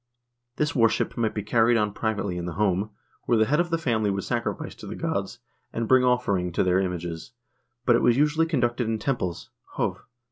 1 0.57 0.65
The 0.67 0.79
worship 0.79 1.15
might 1.15 1.35
be 1.35 1.43
carried 1.43 1.77
on 1.77 1.93
privately 1.93 2.35
in 2.35 2.45
the 2.45 2.53
home, 2.57 2.89
where 3.27 3.37
the 3.37 3.45
head 3.45 3.59
of 3.59 3.69
the 3.69 3.77
family 3.77 4.09
would 4.09 4.23
sacrifice 4.23 4.73
to 4.73 4.87
the 4.87 4.95
gods, 4.95 5.37
and 5.71 5.87
bring 5.87 6.03
offer 6.03 6.35
ings 6.39 6.55
to 6.55 6.63
their 6.63 6.79
images, 6.79 7.33
but 7.85 7.95
it 7.95 8.01
was 8.01 8.17
usually 8.17 8.47
conducted 8.47 8.87
in 8.87 8.97
temples, 8.97 9.51
Iwv 9.75 9.99